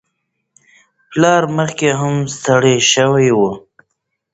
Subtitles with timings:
[1.09, 3.41] پلار مخکې هم ستړی شوی و.